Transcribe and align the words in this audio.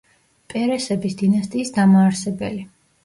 პერესების 0.53 1.15
დინასტიის 1.19 1.73
დამაარსებელი. 1.79 2.67